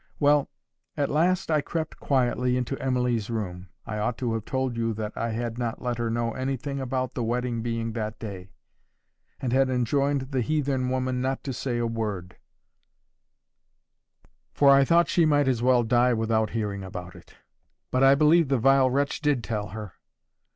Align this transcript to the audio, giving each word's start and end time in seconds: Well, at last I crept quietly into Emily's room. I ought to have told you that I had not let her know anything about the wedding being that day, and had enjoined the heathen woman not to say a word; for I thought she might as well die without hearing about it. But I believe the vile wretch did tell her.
Well, 0.19 0.49
at 0.97 1.11
last 1.11 1.51
I 1.51 1.61
crept 1.61 1.99
quietly 1.99 2.57
into 2.57 2.75
Emily's 2.81 3.29
room. 3.29 3.69
I 3.85 3.99
ought 3.99 4.17
to 4.17 4.33
have 4.33 4.45
told 4.45 4.75
you 4.75 4.95
that 4.95 5.15
I 5.15 5.29
had 5.29 5.59
not 5.59 5.79
let 5.79 5.99
her 5.99 6.09
know 6.09 6.31
anything 6.33 6.79
about 6.81 7.13
the 7.13 7.23
wedding 7.23 7.61
being 7.61 7.91
that 7.93 8.17
day, 8.17 8.49
and 9.39 9.53
had 9.53 9.69
enjoined 9.69 10.31
the 10.31 10.41
heathen 10.41 10.89
woman 10.89 11.21
not 11.21 11.43
to 11.43 11.53
say 11.53 11.77
a 11.77 11.85
word; 11.85 12.37
for 14.55 14.71
I 14.71 14.85
thought 14.85 15.07
she 15.07 15.23
might 15.27 15.47
as 15.47 15.61
well 15.61 15.83
die 15.83 16.15
without 16.15 16.49
hearing 16.49 16.83
about 16.83 17.15
it. 17.15 17.35
But 17.91 18.03
I 18.03 18.15
believe 18.15 18.47
the 18.47 18.57
vile 18.57 18.89
wretch 18.89 19.21
did 19.21 19.43
tell 19.43 19.67
her. 19.67 19.93